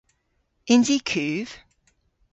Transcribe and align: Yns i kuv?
Yns 0.73 0.87
i 0.95 0.97
kuv? 1.09 1.49